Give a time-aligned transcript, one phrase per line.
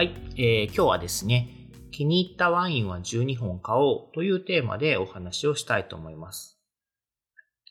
[0.00, 6.58] はい、えー今日はですね、気に入ったワインは12本買おうというテーマでお話をしたいと思います。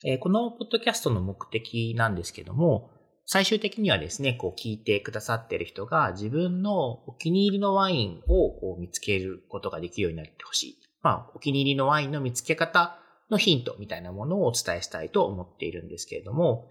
[0.06, 2.92] えーこのポッドキャストの目的なんですけども、
[3.26, 10.78] 最終的にはですね、こう聞いてくださってる人が自分のお気に入りのワインをこう見つけることができるようになってほしい。
[11.02, 13.00] まあ、お気に入りのワインの見つけ方
[13.32, 16.70] のヒントみたいなものをお伝えしたいと思っているんですけれども、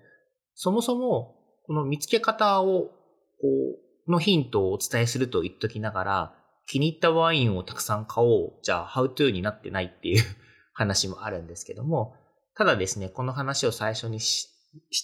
[0.55, 1.35] そもそも
[1.67, 2.91] この見つけ方を
[3.41, 6.35] こうのヒントをお伝えすると言っときながら、
[6.67, 8.53] 気に入ったワインをたくさん買おう。
[8.63, 10.23] じゃあ、how to になってないっていう
[10.75, 12.15] 話もあるんですけども、
[12.55, 14.49] ただですね、この話を最初にし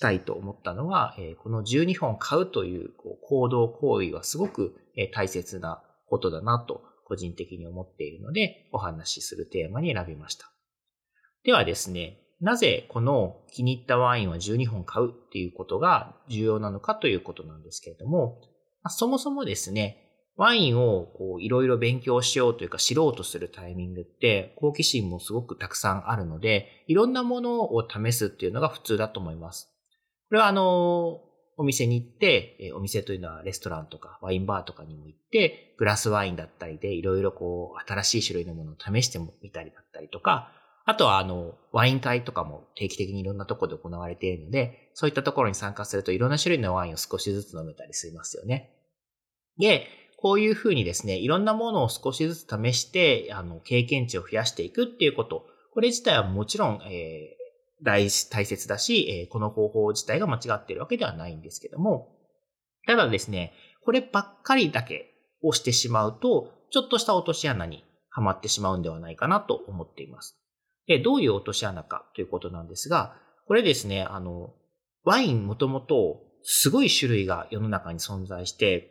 [0.00, 10.50] たいと思ったのは、えーこの12本買うというこう行動行為はすごくえー大切なことだなと個人的に思っているので、お話しするテーマに選びました。
[11.44, 18.40] ではですね、なぜこの気に入ったワインは12本買うっていうことが重要なのかということなんですけれども、
[18.90, 20.00] そもそもですね、
[20.36, 29.70] ワインをこういろいろ勉強しようというか知ろうとするタイミングって好奇心もすごくたくさんあるので、いろんなものを試すっていうのが普通だと思います。
[30.28, 31.20] これはあの、
[31.56, 40.52] お店に行って、お店というのはレストランとかワインバーとかにも行って、グラスワインだったりでいろいろこう新しい種類のものを試してみたりだったりとか、
[40.86, 48.70] あとはあの、ワイン会とかも定期的にいろんなところで行われているので、そういったところに参加するといろんな種類のワインを少しずつ飲めたりしますよね。
[49.58, 49.86] で、
[50.18, 57.44] こういうふうにですね、いろんなものを少しずつ試して、あの、経験値を増やしていくっていうこと、これ自体はもちろん、えー
[57.82, 62.16] 大事大切だし、えーこの方法自体が間違っているわけではないんですけども、
[62.86, 63.52] ただですね、
[63.84, 65.12] こればっかりだけ
[65.42, 70.43] をしてしまうと、ちょっとした落とし穴にはまってしまうんではないかなと思っています。
[70.86, 74.54] で、どういう落とし穴かということなんですが、これですね、あの、
[75.04, 78.90] ワインもともとすごい種類が世の中に存在して、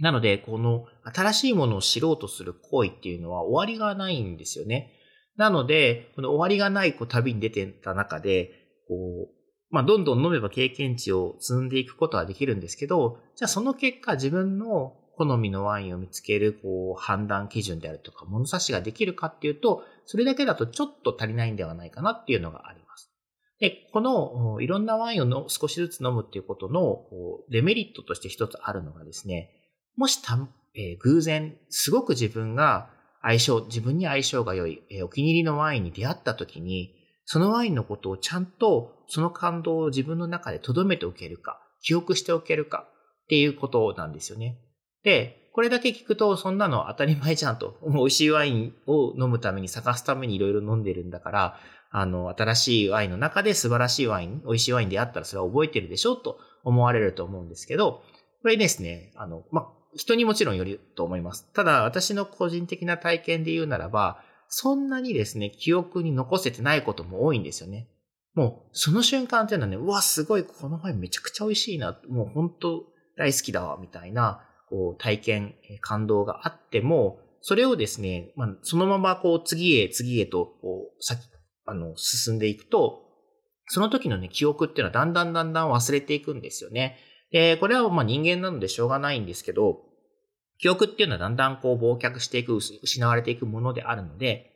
[0.00, 4.92] なので、この新しいものを知ろうとする行為っていうのは終わりがないんですよね。
[5.36, 8.52] なので、この終わりがないこう旅に出てた中で、
[8.88, 9.38] こう、
[9.70, 23.10] まあ、どんどん飲めば経験値を積んでいくことはできるんですけど、じゃあその結果自分の好みのワインを見つけるこう判断基準であるとか物差しができるかっていうと、それだけだとちょっと足りないんではないかなっていうのがあります。
[23.58, 29.50] で、このいろんなワインをの少しずつ飲むっていうことのこうデメリットとして一つあるのがですね、
[29.96, 30.38] もした、
[30.76, 32.90] えー偶然、すごく自分が
[33.20, 42.86] 相性、自分に相性が良い、えーお気に入りのワインに出会った時に、そのワインのことをちゃんと、その感動を自分の中で留めておけるか、記憶しておけるか
[43.24, 44.58] っていうことなんですよね。
[45.08, 47.78] で、これだけ聞くと、そんなの当たり前じゃんと。
[47.80, 51.58] も う美味しいワインを飲むために、探すためにいろいろ飲んでるんだから、
[51.90, 58.02] あの、新しいワインの中で素晴らしいワイン、美味しいワインであったらそれは覚えてるでしょと思われると思うんですけど、
[58.42, 61.50] これですね、あの、ま、人にもちろんよると思います。
[61.54, 67.88] ただ、私の個人的な体験で言うならば、そんなにですね、記憶に残せてないことも多いんですよね。
[68.34, 72.84] もう、その瞬間っていうのはね、うわ、すごい、このワインめちゃくちゃ美味しいな、もう本当
[73.16, 81.20] 大好きだわ、みたいな、こう、体験、感動があっても、それをですね、まあ、そのままこう、次へ次へと、こう、先、
[81.66, 83.04] あの、進んでいくと、
[83.66, 86.98] その時のね、記憶っていうのはだんだんだんだん忘れていくんですよね。
[87.30, 89.82] で、これはまあ人間なのでしょうがないんですけど、
[90.58, 94.54] 記憶っていうのはだんだんこう忘却していく、失われていくものであるので、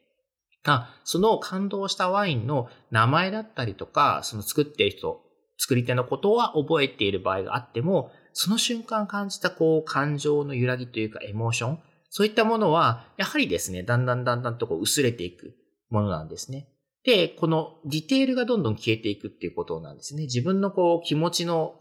[0.64, 5.20] あその感動したワインの名前だったりとか、その作ってる人、
[5.58, 11.78] 作り手のことは覚えている場合があっても、その瞬間感じたこう感情の揺らぎというかエモーション、
[12.10, 15.54] そういったものは、やはりですね、だんだんだんだんとこう薄れていく
[15.90, 16.68] ものなんですね。
[17.04, 20.24] で、このディテールがどんどん消えていくっていうことなんですね。
[20.24, 21.74] 自分のこう気持ちの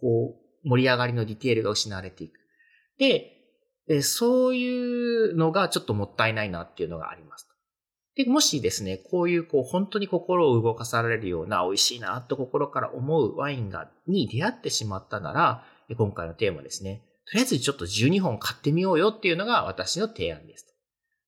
[0.00, 0.34] こ
[0.64, 2.38] う盛り上がりのディテールが失われていく。
[2.98, 3.32] で、
[3.86, 7.46] でそういうのがちょっともったいないなっていうのがあります。
[8.16, 20.66] で、もしですね、こういうこう本当に心を動かされるような美味しいなと心から思うワインが、に出会ってしまったなら、今回のテーマですね、とりあえずちょっと12本買ってみようよっていうのが私の提案です。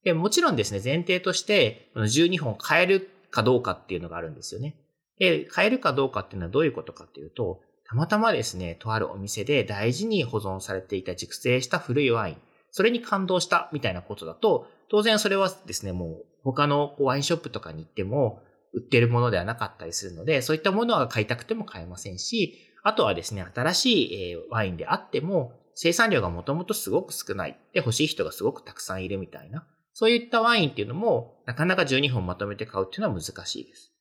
[0.03, 4.75] でもちろんですね、前提として、この12本買えるかどうかっていうのがあるんですよね。
[5.17, 12.37] で、買えるかどうかっていうのはどういうことかっていうと、たまたまですね、とあるお店で大事に保存されていた熟成した古いワイン、
[12.71, 18.41] それに感動したみたいなことだと、当然それはですね、もう他のワインショップとかに行っても
[18.73, 27.57] 売ってるものではなかったりするので、そういったものが買いたくても買えませんし、あとはですね、新しいワインであっても、生産量がもともとすごく少ない。
[27.73, 29.65] で、欲しい人がすごくたくさんいるみたいな。
[29.93, 33.91] そういったワインっていうのも、なかなか12本まとめて買うっていうのは難しいです。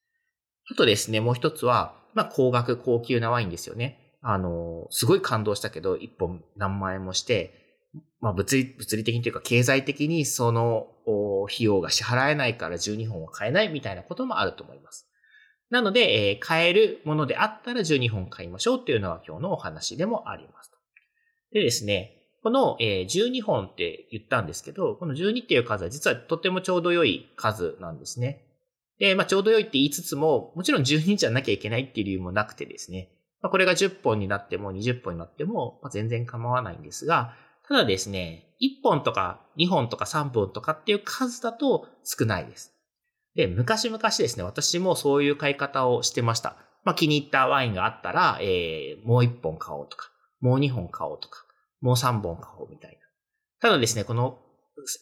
[0.70, 4.16] あとですね、もう一つは、まあ、高額、高級なワインですよね。
[4.20, 7.68] あの、すごい感動したけど、一本何万円もして、
[8.20, 10.88] まあ、物理、物理的にというか経済的にその
[11.46, 15.07] 費用が支払えないから12本は買えないみたいなこともあると思います。
[15.70, 20.68] なので、えー、買えるものであったら12本買いましょうっていうのが今日のお話でもあります。
[21.52, 28.44] でですね、この、えー、12本って言ったんですけど、この12っていう数は実はとてもちょうど良い数なんですね。
[28.98, 33.10] で、まあ、ちょうど良いって言いつつも、もちろん12じゃなきゃいけないっていう理由もなくてですね、
[33.40, 37.34] まあ、これが10本になっても20本になっても、まあ、全然構わないんですが、
[37.68, 42.74] ただですね、1本とか2本とか3本とかっていう数だと少ないです。
[43.38, 46.56] で、昔々ですね、私もそういう買い方をしてました。
[46.82, 51.44] まあ、気に入ったワインがあったら、えー、もう1本買おうとか、もう2本買おうとか、
[51.80, 52.96] もう3本買おうみたいな。
[53.60, 54.40] ただですね、この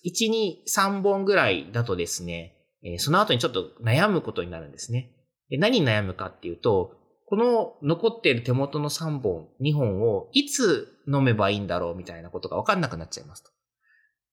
[0.05, 5.13] 1、2、3本ぐらいだとですね、えその後にちょっと悩むことになるんですね。
[5.49, 6.93] で何に悩むかっていうと、
[7.25, 13.51] この残っている手元の3本、2本をいつ飲めばいいんだろうみたいなことがわかんなくなっちゃいますと。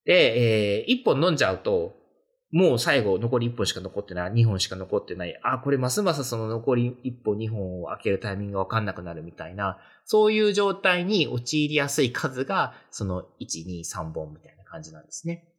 [0.04, 2.03] で、えー、1本飲んじゃうと、
[2.54, 15.50] もう最後残り1本しか残ってない、2本しか残ってない、あ、これますますその残り1本、2本を開けるタイミングがわかんなくなるみたいな、そういう状態に陥りやすい数が、その1、2、3本みたいな感じなんですね。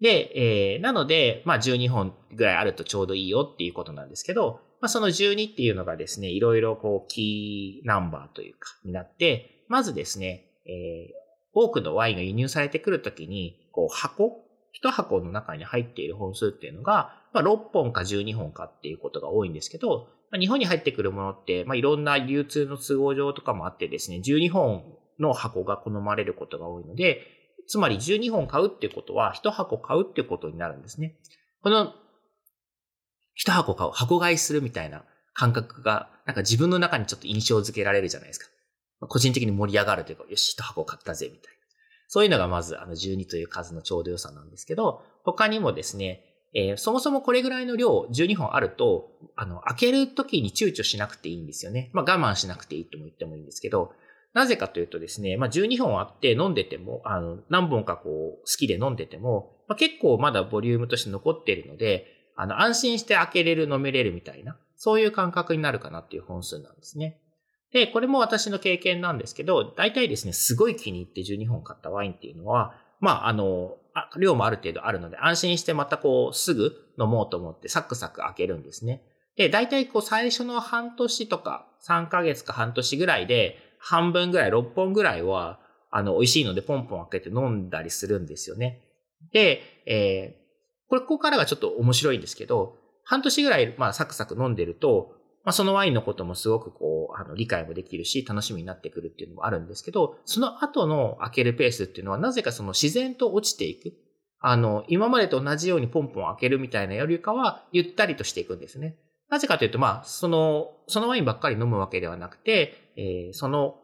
[0.00, 11.14] で、えー、なので、まあ12本ぐらいあるとちょうどいいよっていうことなんですけど、まあその12っていうのがですね、いろいろこうキーナンバーというか、になって、まずですね、えー、
[11.52, 14.47] 多くのワインが輸入されてくるときに、こう箱
[14.80, 24.84] 一箱の中に入っている本数っていうのが、まあ、6本か12本かっていうことが多いんですけど、まあ、日本に入ってくるものって、まあ、いろんな流通の都合上とかもあってですね、12本
[25.18, 27.22] の箱が好まれることが多いので、
[27.66, 31.18] つまり12本買うっていうことは、1箱買うってことになるんですね。
[31.62, 31.92] この、
[33.44, 35.04] 1箱買う、箱買いするみたいな
[35.34, 38.46] 感覚が、なんか自分の中にちょっと印象づけられるじゃないですか。
[39.08, 41.57] 個人的に盛り上がるというか、よし、1箱買ったぜ、みたいな。
[42.08, 46.24] そういうのがまず、あの、12という数のちょうど良さなんですけど、他にもですね、
[46.54, 51.90] えー、そもそもこれぐらいの量、12本あると、あの、開けるときに躊躇しなくていいんですよね。
[51.92, 53.92] まあ我慢しなくていいとも言ってもいいんですけど、
[54.32, 62.06] なぜかというとですね、まあ、12本あって飲んでても、あの、何本かこう、好きで飲んでても、まあ、結構まだボリュームとして残っているので、
[62.36, 67.18] あの、安心して開けれる、飲めれるみたいな、そういう感覚になるかなっていう本数なんですね。
[67.72, 73.76] で、これも私の経験なんですけど、大体ですね、すごい気に入って12本買ったワインっていうのは、まあ、あの、
[74.18, 79.02] 量もある程度あるので、安心してまたこう、すぐ飲もうと思ってサクサク開けるんですね。
[79.36, 85.60] で、大体こう、最初の半年とか、3ヶ月か半年ぐらいで、半分ぐらい、6本ぐらいは、
[85.90, 88.82] あの、美味しいのでポンポン開けて飲んだりするんですよね。
[89.32, 95.14] で、えー、これ、ここからがちょっと面白いんですけど、半年ぐらい、まあ、サクサク飲んでると、
[95.48, 103.94] まあ、そのワインのこともすごくこう、あの、理解もできるし、楽しみになってくるっていうのもあるんですけど、その後の開けるペースっていうのは、なぜかその自然と落ちていく。
[104.40, 108.98] あの、今までと同じようにポンポン開けるみたいなよりかは、ゆったりとしていくんですね。
[109.30, 113.76] なぜかというと、まあ、その、そのワインばっかり飲むわけではなくて、えー、その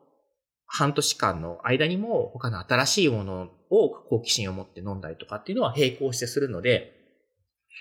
[0.66, 6.92] 半年間の間にも他の新しいものを好奇心を持って飲んだりとかっていうのは並行してするので、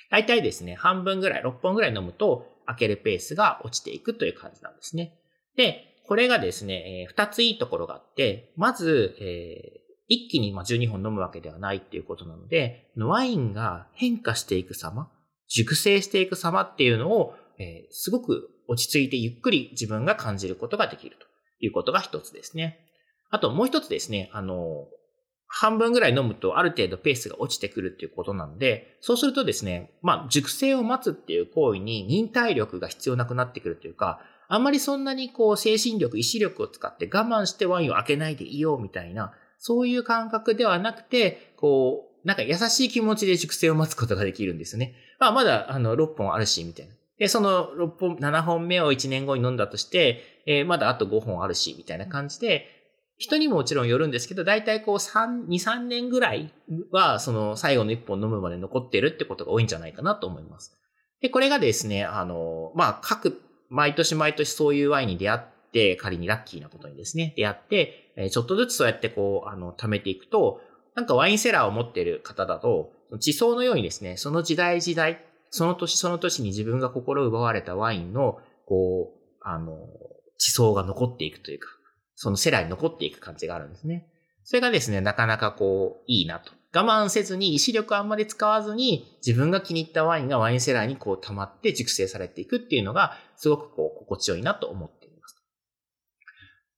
[0.09, 5.19] 大体ですね、半分ぐらい、6本ぐらい飲むと開けるペースが落ちていくという感じなんですね。
[5.55, 9.15] で、これがですね、二ついいところがあって、まず、
[10.07, 15.09] 一気に12本飲むわけではないっていうことなので、ワインが変化していく様、
[15.47, 17.35] 熟成していく様っていうのを、
[17.89, 21.25] すごく落ち着いてゆっくり自分が感じることができると
[21.59, 22.79] いうことが一つですね。
[23.29, 24.87] あともう一つですね、あの、
[25.55, 44.95] 半分ぐらい飲むとある程度ペースが落ちてくるっていうことなので、そうするとですね、まあ、熟成を待つっていう行為に忍耐力が必要なくなってくるというか、あんまりそんなにこう精神力、意志力を使って我慢してワインを開けないでいようみたいな、そういう感覚ではなくて、こう、なんか優しい気持ちで熟成を待つことができるんですね。
[45.19, 46.95] まあ、まだあの6本あるし、みたいな。
[47.19, 52.82] で、その6本、7本目を1年後に飲んだとして、えー、まだあと5本あるし、みたいな感じで、
[53.17, 56.53] 人にももちろんよるんですけど、大体こう3、2、3年ぐらい
[56.91, 60.77] は、その最後の1本飲むまで残ってるってことが多いんじゃないかなと思います。
[61.21, 65.39] で、これがですね、あの、まあ、各、毎年毎年そういうワインに出会っ
[65.71, 70.61] て、仮にラッキーなことにですね、出会って、ちょっとずつそうやってこう、あの、貯めていくと、
[70.95, 79.77] なんかワインセラーを持っている方だと、地層のようにですね、その時代時代、その年その年に自分が心奪われたワインの、こう、あの、
[80.37, 81.67] 地層が残っていくというか、
[82.15, 84.07] その世代に残っていく感じがあるんですね。
[84.43, 86.51] それがですね、なかなかこう、いいなと。
[86.73, 95.35] 我慢せずに、意志力あんまり使わずに、自分が気に入ったワインがワインセラーにこう溜まって熟成されていくっていうのが、すごくこう、心地よいなと思っています。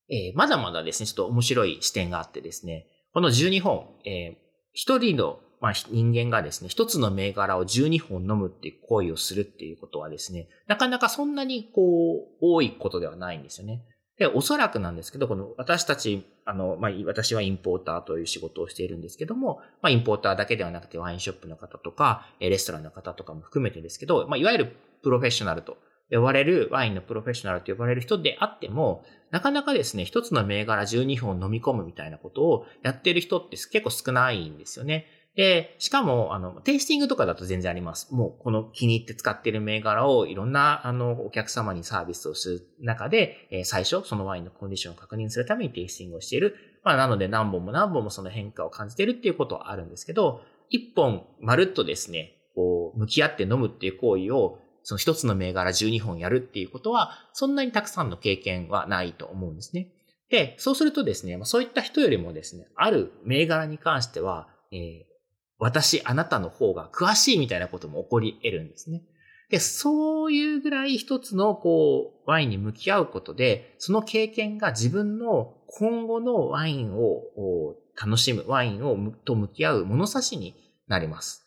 [0.10, 4.36] えー、まだまだですね、ちょっと面白い視点があってですね、この12本、えー、
[4.74, 13.86] 一人の、まあ、人間がですね、一つの銘柄を12本飲むっていう行為をするっていうことはですね、なかなかそんなにこう、多いことではないんですよね。
[14.18, 25.78] で、おそらくなんですけど、この私たち、あの、まあ、私はインポーターという仕事をしているんですけども、まあ、インポーターだけではなくてワインショップの方とか、レストランの方とかも含めてですけど、まあ、いわゆるプロフェッショナルと
[26.10, 35.08] 呼ばれる、ワインのプロフェッショナルと呼ばれる人であっても、なかなかですね、一つの銘柄12本飲み込むみたいなことをやってる人って結構少ないんですよね。
[35.36, 38.14] で、しかも、あの、テイスティングとかだと全然あります。
[38.16, 46.56] もう、この気に入って使っている銘柄をいろんな、あの、お客様にサービスをする中で、えー、最初、そのワインのコンディションを確認するためにテイスティングをしている。
[46.86, 59.90] まあ、なので何本も何本もその変化を感じているっていうことはあるんですけど、一本、まるっとですね、こう、向き合って飲むっていう行為を、その一つの銘柄12本やるっていうことは、そんなにたくさんの経験はないと思うんですね。
[60.30, 65.15] で、そうするとですね、そういった人よりもですね、ある銘柄に関しては、えー
[65.58, 69.04] 私、あなたの方が詳しいみたいなことも起こり得るんですね。
[69.50, 80.56] で、そういうぐらい一つのこう、ワインに向き合うことで、その経験が自分の今後のワインを楽しむ、ワインをと向き合う物差しに
[80.88, 81.46] なります。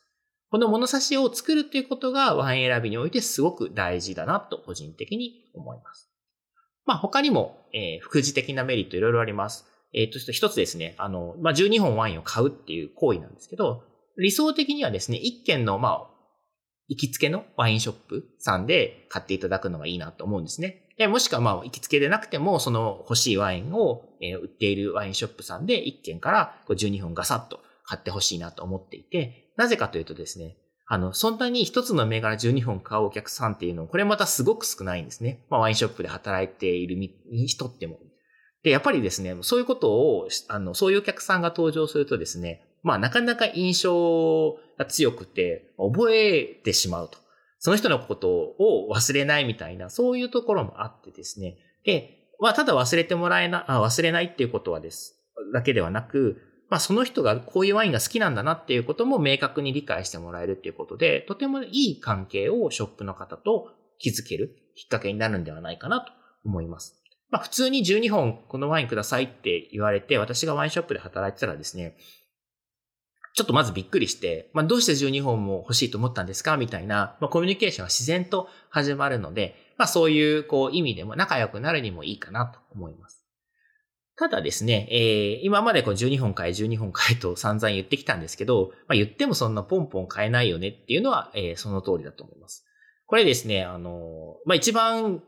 [0.51, 6.09] この物差しを作るということがワイン選びにおいてすごく大事だなと個人的に思います。
[6.87, 9.67] まあ他にも、えー、副次的なメリットいろいろあります。
[9.93, 13.83] えっ、ー、と、一つですね、あの、まあ12本ワインを買うっていう行為なんですけど、
[14.19, 16.11] 理想的にはですね、一軒の、まあ、
[16.89, 20.89] 行きつけのワインショップさんで買っていただくのがいいなと思うんですね。
[20.97, 30.57] でもしくはまあ、行きつけでなくても、その欲しいワインを、え売っているワインショップさんで一軒から12本ガサッと買ってほしいなと思っていて、なぜかというとですね、
[30.87, 35.45] あの、そんなに一つの銘柄12本買うお客さんっていうのこれまたすごく少ないんですね。
[35.51, 36.97] まあ、ワインショップで働いている
[37.47, 37.99] 人っても。
[38.65, 47.19] で、やっぱりですね、そういうことを、あの、そういうお客さんが登場するとですね、まあなかなか印象が強くて、覚えてしまうと。
[47.59, 51.59] その人のことを忘れないみたいな、そういうところもあってですね。
[51.85, 55.21] で、まあただ忘れてもらえな、あ忘れないっていうことはです。
[55.53, 56.41] だけではなく、
[56.71, 63.69] まあその人がこういうワインが好きなんだなっていうことも明確に理解してもらえるっていうことで、とてもいい関係をショップの方と
[63.99, 66.11] 築けるきっかけになるんではないかなと
[66.47, 66.95] 思います。
[67.29, 71.99] まあ普通に12本このワインくださいって言われて、私がワインショップで働いてたらですね、
[73.35, 76.57] ちょっとまずびっくりして、まあ、どうして12本も欲しいと思ったんですか？
[76.57, 83.23] みたいな、まあ、コミュニケーションが自然と始まるので、まあ、そういう、こう、意味でも仲良くなるにもいいかなと思います。
[84.17, 92.65] ただですね、えー、今までこう12本買え、12本買えと散々言ってきたんですけど、まあ、言ってもそんなポンポン買えないよねっていうのは、えー、その通りだと思います。
[93.07, 95.23] これですね、あの、まあ、一番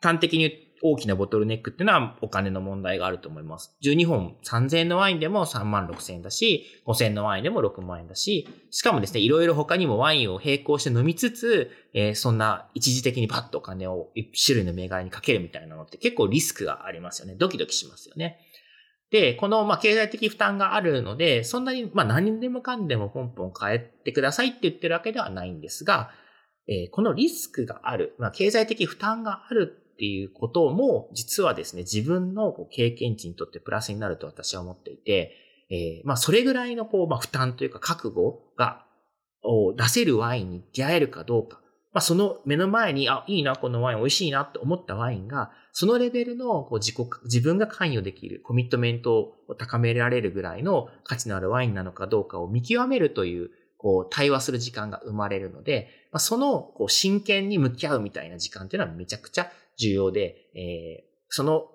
[0.00, 3.76] 端的に言って大きなボトルネックっていうのはお金の問題があると思います。
[3.84, 17.34] 12本3000円のワインでも3万6000円だし、5000円のワインでも6万円だし、しかもですね、いろいろ他にもワインを並行して飲みつつ、えー、そんな一時的にパッとお金を一種類の銘柄にかけるみたいなのって結構リスクがありますよね。
[17.36, 18.38] ドキドキしますよね。
[19.10, 26.10] で、この、ま、経済的負担があるので、そんなに、ま、何でもかんでもポンポン変えてくださいって言ってるわけではないんですが、
[26.68, 35.34] えー、このリスクがある、まあ、経済的負担があるっていうことも、実はですね、自分の経験値にとってプラスになると私は思っていて、
[35.70, 38.86] えー、まあ、それぐらいのこう、まあ、負担というか覚悟が、
[39.42, 41.60] を出せるワインに出会えるかどうか。
[41.92, 61.68] まあ、その目の前に、あ、いいな、このワイン美味しいなって思ったワインが、そのレベルのこう自己、自分が関与できる、コミットメントを高められるぐらいの価値のあるワインなのかどうかを見極めるという、こう、対話する時間が生まれるので、まあ、その、こう、真剣に向き合うみたいな時間っていうのはめちゃくちゃ重要で、えー、その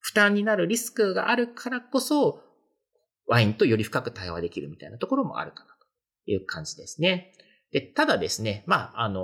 [0.00, 2.42] 負担になるリスクがあるからこそ、
[3.26, 5.70] ワインとより深く対話できるみたいなところもあるかな
[6.24, 7.32] という感じですね。
[7.72, 9.22] で、ただですね、まあ、あの、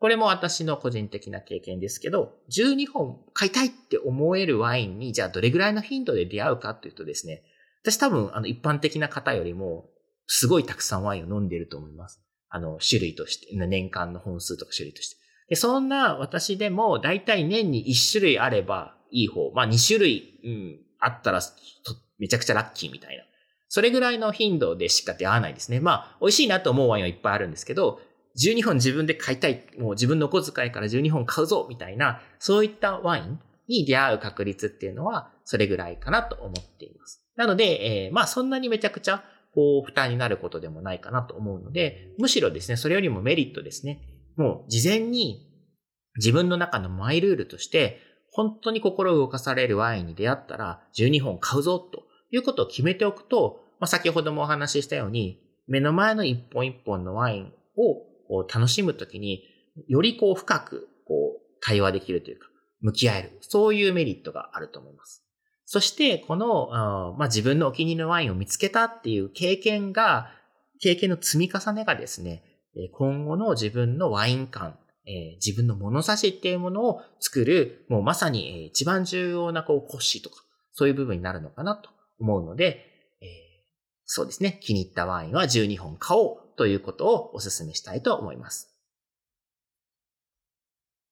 [0.00, 7.42] これも私の個人的な経験ですけど、12本買いたいって思えるワインに、じゃあどれぐらいの頻度で出会うかというとですね、
[7.82, 9.90] 私多分、あの、一般的な方よりも、
[10.26, 12.22] すごいたくさんワインを飲んでいると思います。
[12.48, 15.16] あの、種類として、年間の本数とか種類として。
[15.48, 21.40] で、そんな私でもだいたい年に1種類あればいい方、まあ2種類、うん、あったら
[22.18, 23.24] めちゃくちゃラッキーみたいな。
[23.68, 25.80] それぐらいの頻度でしか出会わないですね。
[25.80, 28.00] まあ、美味しいなと思うワインはいっぱいあるんですけど、
[28.38, 33.38] 12本自分で買いたい、もう自分の小遣いから12本買うぞみたいな、そういったワイン
[33.68, 37.22] に出会う確率っていうのは、それぐらいかなと思っています。
[37.36, 39.22] なので、えー、まあそんなにめちゃくちゃ、
[39.54, 44.00] こう、負担になることでもないかなと思うので、むしろですね、それよりもメリットですね。
[44.38, 45.46] もう事前に
[46.16, 48.00] 自分の中のマイルールとして、
[48.32, 59.42] 本当に心動かされるワインに出会ったら12本買うぞということを決めておくと、まあ、先ほどもお話ししたように、目の前の一本一本のワインを楽しむときに、
[59.88, 62.48] よりこう深くこう対話できるというか、
[62.80, 63.38] 向き合える。
[63.40, 65.24] そういうメリットがあると思います。
[65.64, 70.30] そして、この、まあ、自分のお気に入りのワインを見つけたっていう経験が、
[70.80, 72.42] 経験の積み重ねがですね、
[72.92, 74.78] 今後の自分のワイン感、
[75.44, 80.36] 自分の物差しっていうものを作る、もうまさに一番重要なこう腰とか、
[80.72, 82.88] そういう部分になるのかなと思うので、
[84.10, 88.74] そうですね、気に入ったワインは12本買おうということをお勧めしたいと思います。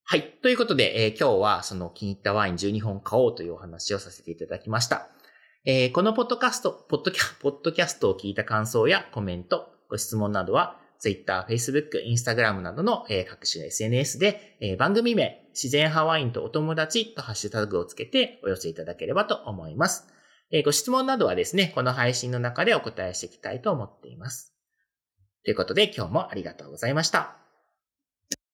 [0.03, 0.39] はい。
[0.41, 5.09] ということで、えー、今日はその気に入ったワイン12本買おうというお話をさせていただきました。
[5.67, 20.09] えー、このポッドキャスト、ポッドキャ、ポッドキャストを聞いた感想やコメント、ご質問などは、Twitter、Facebook、Instagram などの、えー、各種 SNS で、えー、番組名、自然派ワインとお友達とハッシュタグをつけてお寄せいただければと思います。
[20.51, 24.55] えー、ご質問などはですね、この配信の中でお答えしていきたいと思っています。
[25.45, 27.46] ということで今日もありがとうございました。